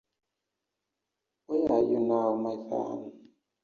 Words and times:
Where 1.45 1.71
Are 1.73 1.83
You 1.91 1.99
Now, 1.99 2.33
My 2.33 2.55
Son? 2.69 3.11